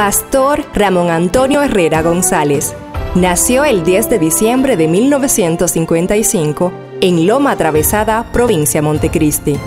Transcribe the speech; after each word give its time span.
Pastor 0.00 0.64
Ramón 0.72 1.10
Antonio 1.10 1.62
Herrera 1.62 2.00
González. 2.00 2.74
Nació 3.14 3.64
el 3.66 3.84
10 3.84 4.08
de 4.08 4.18
diciembre 4.18 4.78
de 4.78 4.88
1955 4.88 6.72
en 7.02 7.26
Loma 7.26 7.50
Atravesada, 7.50 8.32
provincia 8.32 8.80
Montecristi. 8.80 9.58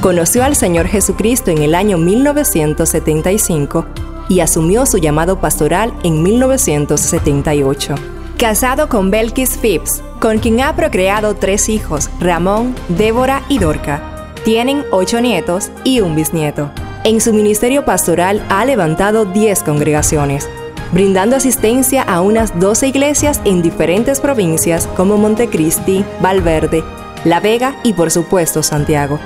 Conoció 0.00 0.44
al 0.44 0.54
Señor 0.54 0.86
Jesucristo 0.86 1.50
en 1.50 1.62
el 1.62 1.74
año 1.74 1.98
1975 1.98 3.84
y 4.28 4.38
asumió 4.38 4.86
su 4.86 4.98
llamado 4.98 5.40
pastoral 5.40 5.92
en 6.04 6.22
1978. 6.22 7.96
Casado 8.38 8.88
con 8.88 9.10
Belkis 9.10 9.58
Phipps, 9.58 10.00
con 10.20 10.38
quien 10.38 10.60
ha 10.60 10.76
procreado 10.76 11.34
tres 11.34 11.68
hijos, 11.68 12.08
Ramón, 12.20 12.76
Débora 12.88 13.42
y 13.48 13.58
Dorca. 13.58 14.30
Tienen 14.44 14.84
ocho 14.92 15.20
nietos 15.20 15.72
y 15.82 16.02
un 16.02 16.14
bisnieto. 16.14 16.70
En 17.04 17.20
su 17.20 17.34
ministerio 17.34 17.84
pastoral 17.84 18.46
ha 18.48 18.64
levantado 18.64 19.24
10 19.24 19.64
congregaciones, 19.64 20.48
brindando 20.92 21.34
asistencia 21.34 22.00
a 22.02 22.20
unas 22.20 22.60
12 22.60 22.86
iglesias 22.86 23.40
en 23.44 23.60
diferentes 23.60 24.20
provincias 24.20 24.86
como 24.86 25.18
Montecristi, 25.18 26.04
Valverde, 26.20 26.84
La 27.24 27.40
Vega 27.40 27.74
y 27.82 27.94
por 27.94 28.12
supuesto 28.12 28.62
Santiago. 28.62 29.18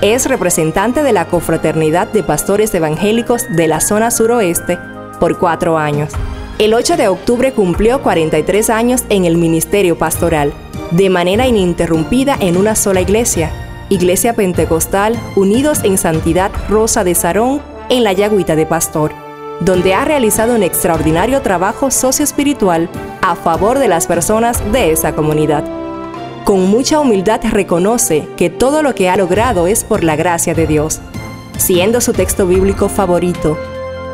Es 0.00 0.26
representante 0.26 1.02
de 1.02 1.12
la 1.12 1.26
Confraternidad 1.26 2.06
de 2.06 2.22
Pastores 2.22 2.72
Evangélicos 2.72 3.46
de 3.50 3.66
la 3.66 3.80
zona 3.80 4.12
suroeste 4.12 4.78
por 5.18 5.40
cuatro 5.40 5.76
años. 5.76 6.12
El 6.60 6.72
8 6.72 6.96
de 6.96 7.08
octubre 7.08 7.52
cumplió 7.52 8.00
43 8.00 8.70
años 8.70 9.02
en 9.08 9.24
el 9.24 9.36
ministerio 9.38 9.98
pastoral, 9.98 10.52
de 10.92 11.10
manera 11.10 11.48
ininterrumpida 11.48 12.36
en 12.38 12.56
una 12.56 12.76
sola 12.76 13.00
iglesia, 13.00 13.50
Iglesia 13.90 14.34
Pentecostal 14.34 15.18
Unidos 15.34 15.80
en 15.82 15.96
Santidad 15.96 16.50
Rosa 16.68 17.04
de 17.04 17.14
Sarón 17.14 17.62
en 17.88 18.04
la 18.04 18.12
Yagüita 18.12 18.54
de 18.54 18.66
Pastor, 18.66 19.12
donde 19.60 19.94
ha 19.94 20.04
realizado 20.04 20.54
un 20.54 20.62
extraordinario 20.62 21.40
trabajo 21.40 21.90
socioespiritual 21.90 22.90
a 23.22 23.34
favor 23.34 23.78
de 23.78 23.88
las 23.88 24.06
personas 24.06 24.62
de 24.72 24.92
esa 24.92 25.14
comunidad. 25.14 25.64
Con 26.44 26.68
mucha 26.68 27.00
humildad 27.00 27.40
reconoce 27.50 28.28
que 28.36 28.50
todo 28.50 28.82
lo 28.82 28.94
que 28.94 29.08
ha 29.08 29.16
logrado 29.16 29.66
es 29.66 29.84
por 29.84 30.04
la 30.04 30.16
gracia 30.16 30.54
de 30.54 30.66
Dios, 30.66 31.00
siendo 31.56 32.02
su 32.02 32.12
texto 32.12 32.46
bíblico 32.46 32.90
favorito. 32.90 33.56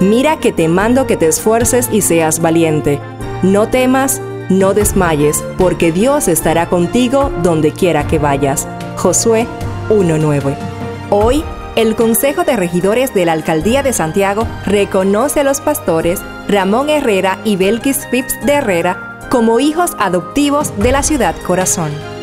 Mira 0.00 0.38
que 0.38 0.52
te 0.52 0.68
mando 0.68 1.06
que 1.06 1.16
te 1.16 1.26
esfuerces 1.26 1.88
y 1.90 2.00
seas 2.00 2.40
valiente. 2.40 3.00
No 3.42 3.68
temas, 3.68 4.20
no 4.50 4.72
desmayes, 4.72 5.42
porque 5.58 5.90
Dios 5.90 6.28
estará 6.28 6.68
contigo 6.68 7.30
donde 7.42 7.72
quiera 7.72 8.06
que 8.06 8.18
vayas. 8.18 8.68
Josué 8.96 9.46
1.9. 9.88 10.56
Hoy, 11.10 11.44
el 11.76 11.96
Consejo 11.96 12.44
de 12.44 12.56
Regidores 12.56 13.12
de 13.14 13.26
la 13.26 13.32
Alcaldía 13.32 13.82
de 13.82 13.92
Santiago 13.92 14.46
reconoce 14.64 15.40
a 15.40 15.44
los 15.44 15.60
pastores 15.60 16.20
Ramón 16.48 16.88
Herrera 16.88 17.38
y 17.44 17.56
Belkis 17.56 18.06
Phipps 18.10 18.34
de 18.46 18.54
Herrera 18.54 19.18
como 19.30 19.60
hijos 19.60 19.92
adoptivos 19.98 20.76
de 20.78 20.92
la 20.92 21.02
ciudad 21.02 21.34
corazón. 21.46 22.13